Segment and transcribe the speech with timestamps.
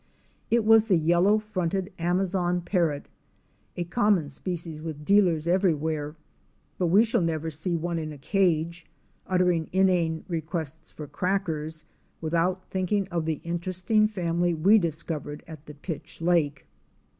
[0.49, 3.05] It was the Yellow fronted Amazon Parrot,
[3.77, 6.15] a common species with dealers everywhere,
[6.79, 8.87] but we shall never see one in a cage,
[9.27, 11.85] uttering inane requests for crackers,
[12.19, 16.65] without thinking of the interesting family we discovered at the pitch lake.